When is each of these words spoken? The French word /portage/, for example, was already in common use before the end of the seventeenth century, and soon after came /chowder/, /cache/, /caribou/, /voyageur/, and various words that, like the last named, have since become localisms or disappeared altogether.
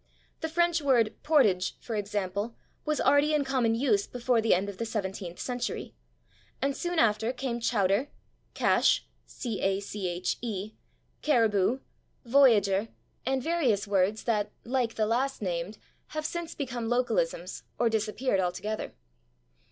The 0.39 0.49
French 0.49 0.81
word 0.81 1.13
/portage/, 1.23 1.73
for 1.79 1.95
example, 1.95 2.55
was 2.85 2.99
already 2.99 3.35
in 3.35 3.43
common 3.43 3.75
use 3.75 4.07
before 4.07 4.41
the 4.41 4.55
end 4.55 4.67
of 4.67 4.79
the 4.79 4.85
seventeenth 4.87 5.39
century, 5.39 5.93
and 6.59 6.75
soon 6.75 6.97
after 6.97 7.31
came 7.31 7.59
/chowder/, 7.59 8.07
/cache/, 8.55 9.01
/caribou/, 9.27 11.79
/voyageur/, 12.25 12.87
and 13.27 13.43
various 13.43 13.85
words 13.87 14.23
that, 14.23 14.49
like 14.63 14.95
the 14.95 15.05
last 15.05 15.39
named, 15.39 15.77
have 16.07 16.25
since 16.25 16.55
become 16.55 16.87
localisms 16.89 17.61
or 17.77 17.87
disappeared 17.87 18.39
altogether. 18.39 18.93